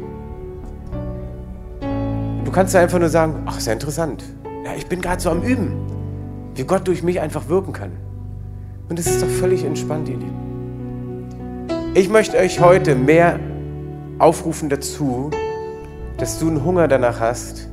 [2.44, 4.24] Du kannst ja einfach nur sagen, ach, ist ja interessant.
[4.64, 5.72] Ja, ich bin gerade so am Üben
[6.54, 7.92] wie Gott durch mich einfach wirken kann.
[8.88, 11.62] Und es ist doch völlig entspannt, ihr Lieben.
[11.94, 13.38] Ich möchte euch heute mehr
[14.22, 15.30] aufrufen dazu,
[16.16, 17.68] dass du einen Hunger danach hast,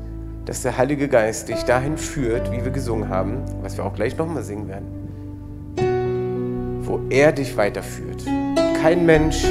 [0.45, 4.17] dass der Heilige Geist dich dahin führt, wie wir gesungen haben, was wir auch gleich
[4.17, 4.87] nochmal singen werden,
[6.81, 8.25] wo er dich weiterführt.
[8.81, 9.45] Kein Mensch,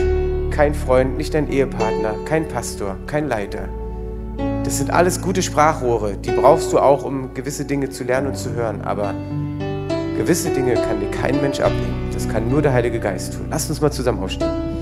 [0.50, 3.68] kein Freund, nicht dein Ehepartner, kein Pastor, kein Leiter.
[4.64, 8.36] Das sind alles gute Sprachrohre, die brauchst du auch, um gewisse Dinge zu lernen und
[8.36, 8.80] zu hören.
[8.82, 9.14] Aber
[10.16, 12.10] gewisse Dinge kann dir kein Mensch abnehmen.
[12.12, 13.46] Das kann nur der Heilige Geist tun.
[13.50, 14.77] Lass uns mal zusammen aufstehen.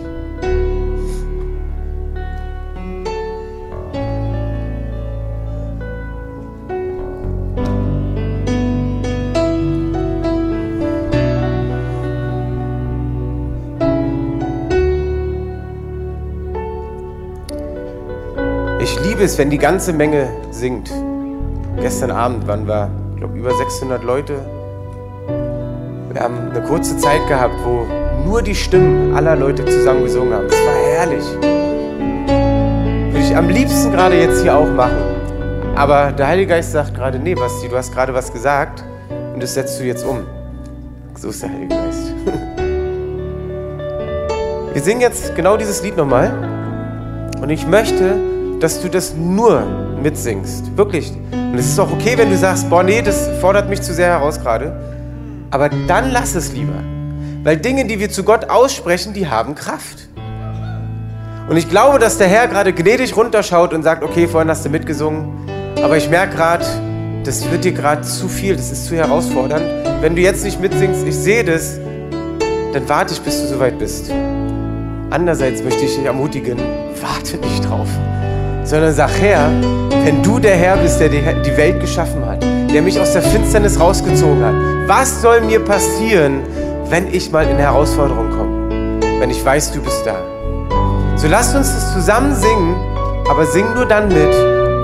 [19.26, 20.92] Ist, wenn die ganze Menge singt.
[21.80, 24.34] Gestern Abend waren wir, ich glaube, über 600 Leute.
[26.12, 27.88] Wir haben eine kurze Zeit gehabt, wo
[28.24, 30.46] nur die Stimmen aller Leute zusammen gesungen haben.
[30.46, 31.24] Es war herrlich.
[33.10, 35.02] Würde ich am liebsten gerade jetzt hier auch machen.
[35.74, 38.84] Aber der Heilige Geist sagt gerade, nee, Basti, du hast gerade was gesagt
[39.34, 40.20] und das setzt du jetzt um.
[41.16, 42.14] So ist der Heilige Geist.
[44.72, 46.32] Wir singen jetzt genau dieses Lied nochmal.
[47.42, 49.64] Und ich möchte, dass du das nur
[50.02, 50.76] mitsingst.
[50.76, 51.12] Wirklich.
[51.32, 54.08] Und es ist auch okay, wenn du sagst, boah, nee, das fordert mich zu sehr
[54.08, 54.72] heraus gerade.
[55.50, 56.74] Aber dann lass es lieber.
[57.44, 60.08] Weil Dinge, die wir zu Gott aussprechen, die haben Kraft.
[61.48, 64.68] Und ich glaube, dass der Herr gerade gnädig runterschaut und sagt, okay, vorhin hast du
[64.68, 65.48] mitgesungen,
[65.80, 66.64] aber ich merke gerade,
[67.22, 69.64] das wird dir gerade zu viel, das ist zu herausfordernd.
[70.00, 71.78] Wenn du jetzt nicht mitsingst, ich sehe das,
[72.72, 74.10] dann warte ich, bis du soweit bist.
[75.10, 76.58] Andererseits möchte ich dich ermutigen,
[77.00, 77.88] warte nicht drauf
[78.66, 79.48] sondern sag, Herr,
[80.04, 83.80] wenn du der Herr bist, der die Welt geschaffen hat, der mich aus der Finsternis
[83.80, 84.54] rausgezogen hat,
[84.88, 86.42] was soll mir passieren,
[86.90, 89.20] wenn ich mal in Herausforderungen komme?
[89.20, 90.16] Wenn ich weiß, du bist da.
[91.16, 92.74] So lasst uns das zusammen singen,
[93.30, 94.34] aber sing nur dann mit,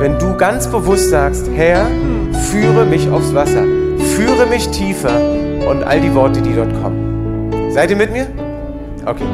[0.01, 1.87] wenn du ganz bewusst sagst, Herr,
[2.51, 3.65] führe mich aufs Wasser,
[4.17, 5.21] führe mich tiefer
[5.69, 7.71] und all die Worte, die dort kommen.
[7.71, 8.27] Seid ihr mit mir?
[9.05, 9.27] Okay.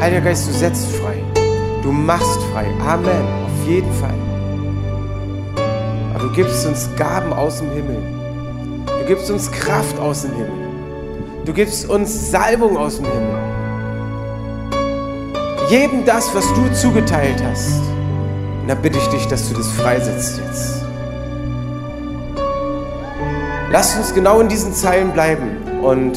[0.00, 1.21] Heiliger Geist, du setzt frei.
[1.82, 2.66] Du machst frei.
[2.86, 3.44] Amen.
[3.44, 4.14] Auf jeden Fall.
[6.14, 7.98] Aber du gibst uns Gaben aus dem Himmel.
[8.86, 10.50] Du gibst uns Kraft aus dem Himmel.
[11.44, 13.38] Du gibst uns Salbung aus dem Himmel.
[15.70, 17.80] Jedem das, was du zugeteilt hast.
[18.60, 20.84] Und da bitte ich dich, dass du das freisetzt jetzt.
[23.72, 25.56] Lass uns genau in diesen Zeilen bleiben.
[25.82, 26.16] Und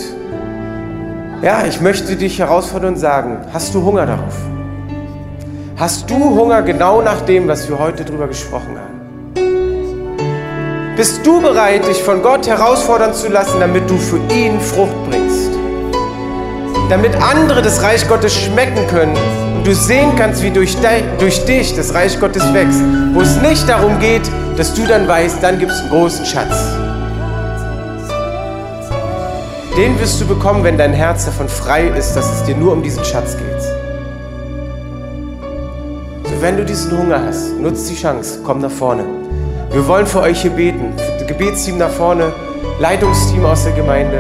[1.42, 4.36] ja, ich möchte dich herausfordern und sagen, hast du Hunger darauf?
[5.78, 9.34] Hast du Hunger genau nach dem, was wir heute drüber gesprochen haben?
[10.96, 15.50] Bist du bereit, dich von Gott herausfordern zu lassen, damit du für ihn Frucht bringst?
[16.90, 19.18] Damit andere das Reich Gottes schmecken können
[19.58, 20.78] und du sehen kannst, wie durch,
[21.20, 22.80] durch dich das Reich Gottes wächst.
[23.14, 24.24] Wo es nicht darum geht,
[24.56, 26.56] dass du dann weißt, dann gibt es einen großen Schatz.
[29.76, 32.82] Den wirst du bekommen, wenn dein Herz davon frei ist, dass es dir nur um
[32.82, 33.75] diesen Schatz geht
[36.46, 39.04] wenn du diesen Hunger hast, nutzt die Chance, komm nach vorne.
[39.72, 40.94] Wir wollen für euch hier beten.
[41.26, 42.32] Gebetsteam nach vorne,
[42.80, 44.20] Leitungsteam aus der Gemeinde.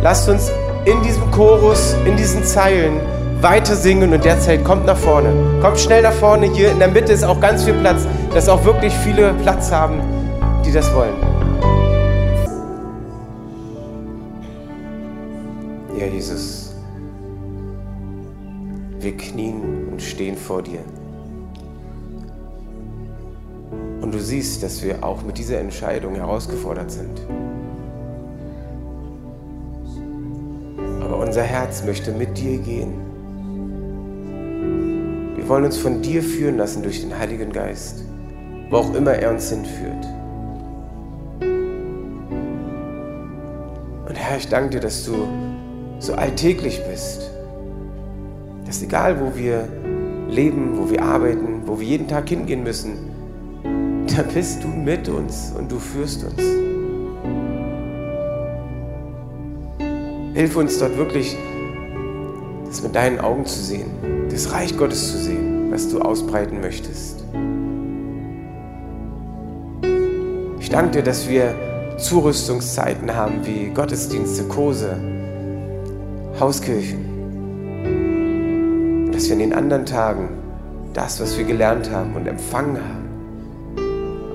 [0.00, 0.52] Lasst uns
[0.84, 3.00] in diesem Chorus, in diesen Zeilen
[3.40, 5.32] weiter singen und derzeit kommt nach vorne.
[5.60, 6.46] Kommt schnell nach vorne.
[6.46, 10.00] Hier in der Mitte ist auch ganz viel Platz, dass auch wirklich viele Platz haben,
[10.64, 11.16] die das wollen.
[15.98, 16.72] Ja, Jesus,
[19.00, 20.78] wir knien und stehen vor dir.
[24.04, 27.22] Und du siehst, dass wir auch mit dieser Entscheidung herausgefordert sind.
[31.00, 32.92] Aber unser Herz möchte mit dir gehen.
[35.36, 38.04] Wir wollen uns von dir führen lassen durch den Heiligen Geist,
[38.68, 40.06] wo auch immer er uns hinführt.
[44.06, 45.14] Und Herr, ich danke dir, dass du
[45.98, 47.30] so alltäglich bist.
[48.66, 49.66] Dass egal, wo wir
[50.28, 53.13] leben, wo wir arbeiten, wo wir jeden Tag hingehen müssen,
[54.16, 56.40] da bist du mit uns und du führst uns.
[60.34, 61.36] Hilf uns dort wirklich,
[62.66, 63.90] das mit deinen Augen zu sehen,
[64.30, 67.24] das Reich Gottes zu sehen, was du ausbreiten möchtest.
[70.60, 71.54] Ich danke dir, dass wir
[71.98, 74.96] Zurüstungszeiten haben wie Gottesdienste, Kurse,
[76.38, 77.12] Hauskirchen.
[79.12, 80.28] Dass wir in den anderen Tagen
[80.92, 83.03] das, was wir gelernt haben und empfangen haben,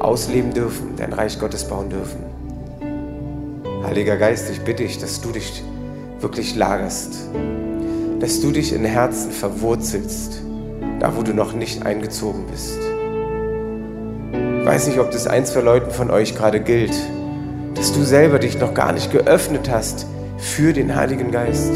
[0.09, 2.23] ausleben dürfen, dein Reich Gottes bauen dürfen.
[3.83, 5.63] Heiliger Geist, ich bitte dich, dass du dich
[6.19, 7.29] wirklich lagerst,
[8.19, 10.41] dass du dich in Herzen verwurzelst,
[10.99, 12.79] da wo du noch nicht eingezogen bist.
[14.61, 16.95] Ich weiß nicht, ob das eins für Leuten von euch gerade gilt,
[17.75, 20.07] dass du selber dich noch gar nicht geöffnet hast
[20.39, 21.73] für den Heiligen Geist.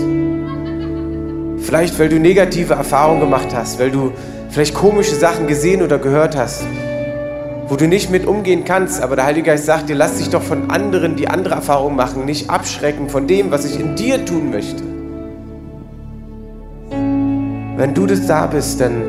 [1.60, 4.12] Vielleicht, weil du negative Erfahrungen gemacht hast, weil du
[4.50, 6.66] vielleicht komische Sachen gesehen oder gehört hast,
[7.68, 10.44] wo du nicht mit umgehen kannst, aber der Heilige Geist sagt dir, lass dich doch
[10.44, 14.52] von anderen, die andere Erfahrungen machen, nicht abschrecken von dem, was ich in dir tun
[14.52, 14.84] möchte.
[17.78, 19.02] Wenn du das da bist, dann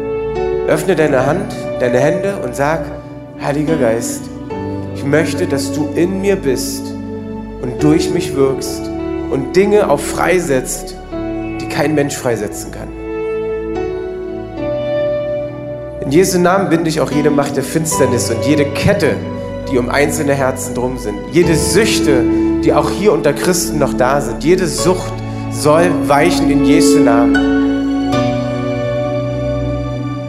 [0.69, 2.81] öffne deine Hand, deine Hände und sag,
[3.43, 4.23] Heiliger Geist,
[4.95, 6.83] ich möchte, dass du in mir bist
[7.61, 8.91] und durch mich wirkst
[9.31, 10.97] und Dinge auch freisetzt,
[11.61, 13.04] die kein Mensch freisetzen kann.
[16.15, 19.17] Jesu Namen binde ich auch jede Macht der Finsternis und jede Kette,
[19.69, 21.19] die um einzelne Herzen drum sind.
[21.33, 22.23] Jede Süchte,
[22.63, 24.45] die auch hier unter Christen noch da sind.
[24.45, 25.13] Jede Sucht
[25.51, 28.13] soll weichen in Jesu Namen.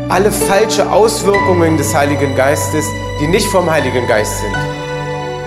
[0.09, 2.85] Alle falsche Auswirkungen des Heiligen Geistes,
[3.21, 4.55] die nicht vom Heiligen Geist sind,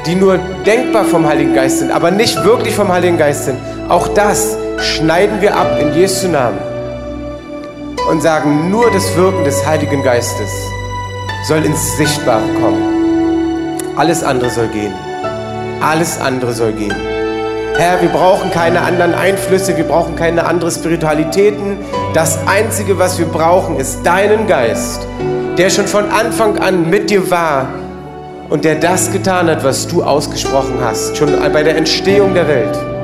[0.07, 4.07] die nur denkbar vom Heiligen Geist sind, aber nicht wirklich vom Heiligen Geist sind, auch
[4.07, 6.78] das schneiden wir ab in Jesu Namen
[8.09, 10.51] und sagen, nur das Wirken des Heiligen Geistes
[11.47, 13.79] soll ins Sichtbare kommen.
[13.97, 14.95] Alles andere soll gehen.
[15.81, 16.95] Alles andere soll gehen.
[17.77, 21.79] Herr, wir brauchen keine anderen Einflüsse, wir brauchen keine anderen Spiritualitäten.
[22.15, 25.07] Das Einzige, was wir brauchen, ist deinen Geist,
[25.57, 27.69] der schon von Anfang an mit dir war
[28.49, 32.98] und der das getan hat, was du ausgesprochen hast, schon bei der Entstehung der Welt.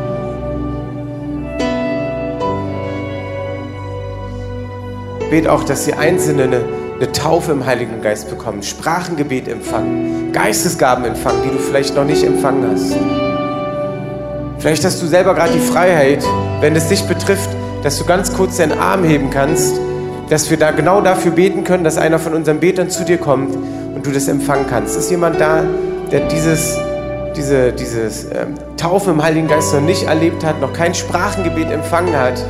[5.30, 6.64] Bete auch, dass die Einzelnen eine,
[6.96, 12.24] eine Taufe im Heiligen Geist bekommen, Sprachengebet empfangen, Geistesgaben empfangen, die du vielleicht noch nicht
[12.24, 12.96] empfangen hast.
[14.58, 16.24] Vielleicht hast du selber gerade die Freiheit,
[16.60, 17.50] wenn es dich betrifft,
[17.82, 19.78] dass du ganz kurz deinen Arm heben kannst,
[20.30, 23.54] dass wir da genau dafür beten können, dass einer von unseren Betern zu dir kommt
[23.94, 24.96] und du das empfangen kannst.
[24.96, 25.64] Ist jemand da,
[26.10, 26.78] der dieses,
[27.36, 32.16] diese, dieses ähm, Taufe im Heiligen Geist noch nicht erlebt hat, noch kein Sprachengebet empfangen
[32.18, 32.42] hat?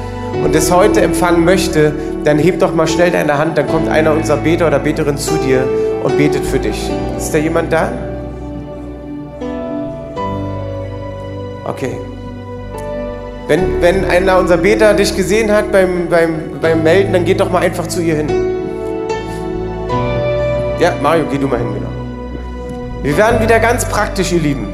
[0.42, 1.92] und es heute empfangen möchte,
[2.24, 5.37] dann heb doch mal schnell deine Hand, dann kommt einer unserer Beter oder Beterin zu
[5.37, 5.64] dir
[6.02, 6.90] und betet für dich.
[7.16, 7.92] Ist da jemand da?
[11.66, 11.96] Okay.
[13.46, 17.50] Wenn, wenn einer unserer Beter dich gesehen hat beim, beim, beim Melden, dann geht doch
[17.50, 18.28] mal einfach zu ihr hin.
[20.80, 23.02] Ja, Mario, geh du mal hin, genau.
[23.02, 24.73] Wir werden wieder ganz praktisch, ihr Lieben.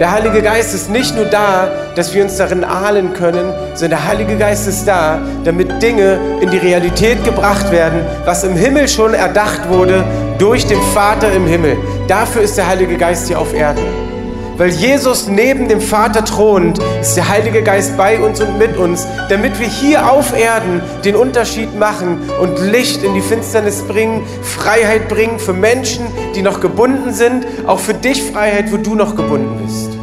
[0.00, 4.08] Der Heilige Geist ist nicht nur da, dass wir uns darin ahlen können, sondern der
[4.08, 9.12] Heilige Geist ist da, damit Dinge in die Realität gebracht werden, was im Himmel schon
[9.12, 10.02] erdacht wurde
[10.38, 11.76] durch den Vater im Himmel.
[12.08, 14.09] Dafür ist der Heilige Geist hier auf Erden.
[14.60, 19.06] Weil Jesus neben dem Vater thront, ist der Heilige Geist bei uns und mit uns,
[19.30, 25.08] damit wir hier auf Erden den Unterschied machen und Licht in die Finsternis bringen, Freiheit
[25.08, 29.64] bringen für Menschen, die noch gebunden sind, auch für dich Freiheit, wo du noch gebunden
[29.64, 29.99] bist.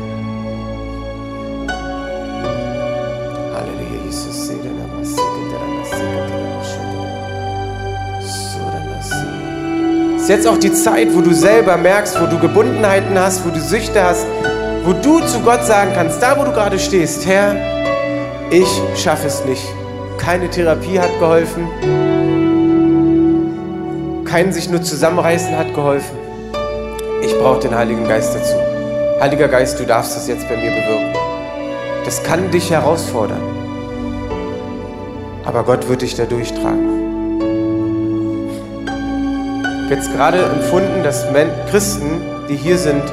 [10.28, 13.62] Ist jetzt auch die Zeit, wo du selber merkst, wo du Gebundenheiten hast, wo du
[13.62, 14.28] Süchte hast,
[14.84, 17.56] wo du zu Gott sagen kannst, da wo du gerade stehst, Herr,
[18.50, 19.64] ich schaffe es nicht.
[20.18, 21.70] Keine Therapie hat geholfen.
[24.26, 26.18] Kein sich nur zusammenreißen hat geholfen.
[27.24, 28.56] Ich brauche den Heiligen Geist dazu.
[29.22, 31.16] Heiliger Geist, du darfst das jetzt bei mir bewirken.
[32.04, 33.44] Das kann dich herausfordern.
[35.46, 37.17] Aber Gott wird dich da durchtragen
[39.90, 41.26] jetzt gerade empfunden, dass
[41.70, 43.04] Christen, die hier sind,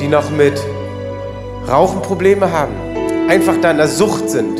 [0.00, 0.60] die noch mit
[1.68, 2.72] Rauchen Probleme haben,
[3.28, 4.58] einfach da in der Sucht sind,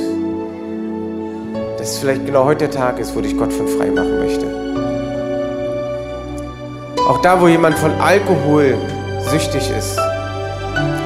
[1.79, 4.47] dass vielleicht genau heute der Tag ist, wo dich Gott von frei machen möchte.
[7.09, 8.75] Auch da, wo jemand von Alkohol
[9.31, 9.99] süchtig ist,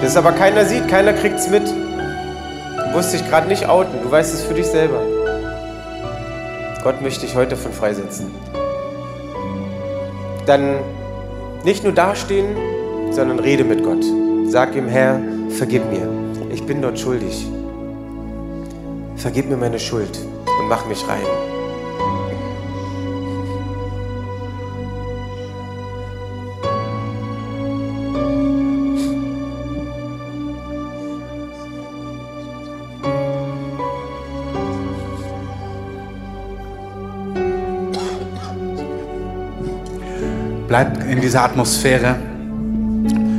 [0.00, 1.66] das aber keiner sieht, keiner kriegt es mit.
[1.66, 5.02] Du musst dich gerade nicht outen, du weißt es für dich selber.
[6.82, 8.30] Gott möchte dich heute von freisetzen
[10.50, 10.80] dann
[11.62, 12.56] nicht nur dastehen,
[13.12, 14.04] sondern rede mit Gott.
[14.48, 16.09] Sag ihm, Herr, vergib mir.
[16.53, 17.46] Ich bin dort schuldig.
[19.14, 20.18] Vergib mir meine Schuld
[20.59, 21.39] und mach mich rein.
[40.71, 42.14] Bleibt in dieser Atmosphäre.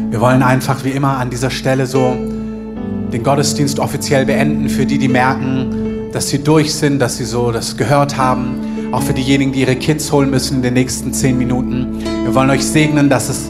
[0.10, 4.98] Wir wollen einfach wie immer an dieser Stelle so den Gottesdienst offiziell beenden für die,
[4.98, 8.92] die merken, dass sie durch sind, dass sie so das gehört haben.
[8.92, 12.04] Auch für diejenigen, die ihre Kids holen müssen in den nächsten zehn Minuten.
[12.26, 13.50] Wir wollen euch segnen, dass, es,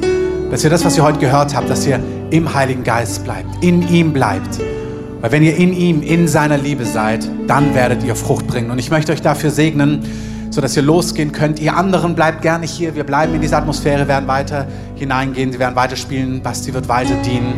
[0.52, 3.90] dass ihr das, was ihr heute gehört habt, dass ihr im Heiligen Geist bleibt, in
[3.92, 4.60] ihm bleibt.
[5.22, 8.70] Weil wenn ihr in ihm, in seiner Liebe seid, dann werdet ihr Frucht bringen.
[8.70, 10.04] Und ich möchte euch dafür segnen,
[10.52, 11.60] sodass ihr losgehen könnt.
[11.60, 12.94] Ihr anderen bleibt gerne hier.
[12.94, 15.52] Wir bleiben in dieser Atmosphäre, werden weiter hineingehen.
[15.52, 16.44] Sie werden weiterspielen.
[16.44, 17.56] Basti wird weiter dienen.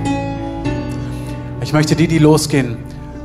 [1.62, 2.78] Ich möchte die, die losgehen,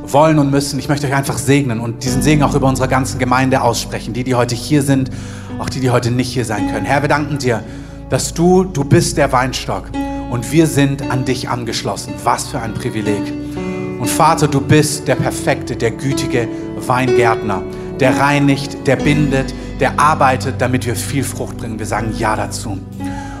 [0.03, 3.17] wollen und müssen, ich möchte euch einfach segnen und diesen Segen auch über unsere ganze
[3.17, 4.13] Gemeinde aussprechen.
[4.13, 5.11] Die, die heute hier sind,
[5.59, 6.85] auch die, die heute nicht hier sein können.
[6.85, 7.63] Herr, wir danken dir,
[8.09, 9.89] dass du, du bist der Weinstock
[10.31, 12.13] und wir sind an dich angeschlossen.
[12.23, 13.21] Was für ein Privileg.
[13.99, 16.47] Und Vater, du bist der perfekte, der gütige
[16.87, 17.61] Weingärtner,
[17.99, 21.79] der reinigt, der bindet, der arbeitet, damit wir viel Frucht bringen.
[21.79, 22.77] Wir sagen Ja dazu.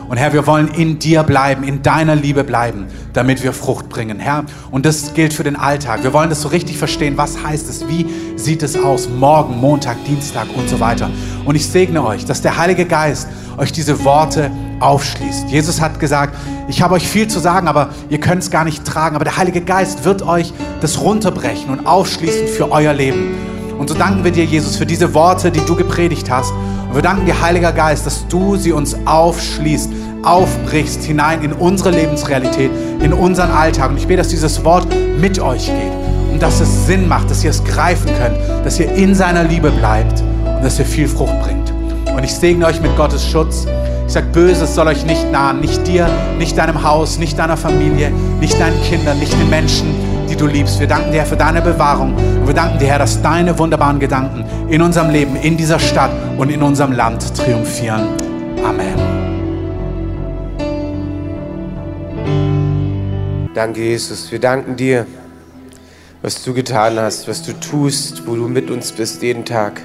[0.09, 4.17] Und Herr, wir wollen in dir bleiben, in deiner Liebe bleiben, damit wir Frucht bringen,
[4.17, 4.43] Herr.
[4.71, 6.01] Und das gilt für den Alltag.
[6.01, 7.15] Wir wollen das so richtig verstehen.
[7.15, 7.87] Was heißt es?
[7.87, 9.07] Wie sieht es aus?
[9.07, 11.11] Morgen, Montag, Dienstag und so weiter.
[11.45, 14.49] Und ich segne euch, dass der Heilige Geist euch diese Worte
[14.79, 15.47] aufschließt.
[15.49, 16.35] Jesus hat gesagt,
[16.67, 19.15] ich habe euch viel zu sagen, aber ihr könnt es gar nicht tragen.
[19.15, 23.48] Aber der Heilige Geist wird euch das runterbrechen und aufschließen für euer Leben.
[23.79, 26.51] Und so danken wir dir, Jesus, für diese Worte, die du gepredigt hast.
[26.51, 29.89] Und wir danken dir, Heiliger Geist, dass du sie uns aufschließt,
[30.21, 33.91] aufbrichst hinein in unsere Lebensrealität, in unseren Alltag.
[33.91, 34.85] Und ich bete, dass dieses Wort
[35.19, 35.93] mit euch geht
[36.29, 39.71] und dass es Sinn macht, dass ihr es greifen könnt, dass ihr in seiner Liebe
[39.71, 41.71] bleibt und dass ihr viel Frucht bringt.
[42.13, 43.65] Und ich segne euch mit Gottes Schutz.
[44.05, 48.11] Ich sage, Böses soll euch nicht nahen, nicht dir, nicht deinem Haus, nicht deiner Familie,
[48.41, 49.95] nicht deinen Kindern, nicht den Menschen,
[50.29, 50.79] die du liebst.
[50.79, 54.45] Wir danken dir für deine Bewahrung und wir danken dir, Herr, dass deine wunderbaren Gedanken
[54.69, 58.07] in unserem Leben, in dieser Stadt und in unserem Land triumphieren.
[58.63, 58.93] Amen.
[63.55, 64.31] Danke, Jesus.
[64.31, 65.05] Wir danken dir,
[66.21, 69.81] was du getan hast, was du tust, wo du mit uns bist jeden Tag.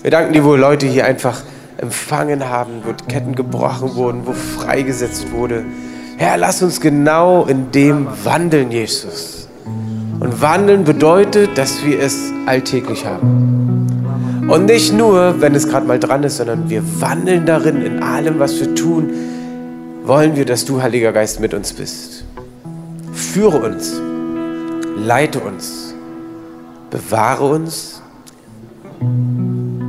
[0.00, 1.42] Wir danken dir, wo Leute hier einfach
[1.76, 5.64] empfangen haben, wo Ketten gebrochen wurden, wo freigesetzt wurde.
[6.16, 9.41] Herr, lass uns genau in dem wandeln, Jesus.
[10.22, 14.46] Und wandeln bedeutet, dass wir es alltäglich haben.
[14.48, 18.38] Und nicht nur, wenn es gerade mal dran ist, sondern wir wandeln darin, in allem,
[18.38, 19.10] was wir tun,
[20.04, 22.24] wollen wir, dass du, Heiliger Geist, mit uns bist.
[23.12, 24.00] Führe uns,
[24.96, 25.92] leite uns,
[26.92, 28.00] bewahre uns,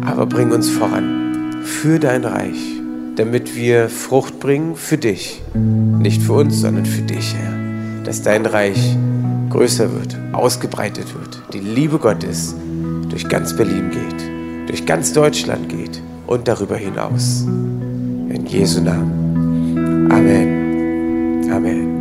[0.03, 2.81] aber bring uns voran für dein Reich,
[3.17, 5.43] damit wir Frucht bringen für dich.
[5.53, 8.03] Nicht für uns, sondern für dich, Herr.
[8.03, 8.97] Dass dein Reich
[9.53, 12.55] größer wird, ausgebreitet wird, die Liebe Gottes
[13.09, 17.43] durch ganz Berlin geht, durch ganz Deutschland geht und darüber hinaus.
[17.43, 20.11] In Jesu Namen.
[20.11, 21.51] Amen.
[21.51, 21.93] Amen.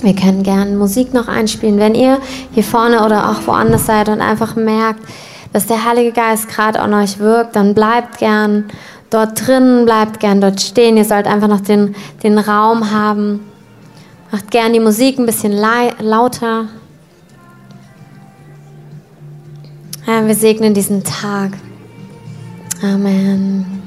[0.00, 2.18] Wir können gerne Musik noch einspielen, wenn ihr
[2.52, 5.04] hier vorne oder auch woanders seid und einfach merkt,
[5.52, 8.64] dass der Heilige Geist gerade an euch wirkt, dann bleibt gern
[9.10, 10.96] dort drin, bleibt gern dort stehen.
[10.96, 13.51] Ihr sollt einfach noch den, den Raum haben.
[14.32, 16.68] Macht gern die Musik ein bisschen lauter.
[20.06, 21.52] Ja, wir segnen diesen Tag.
[22.82, 23.82] Amen.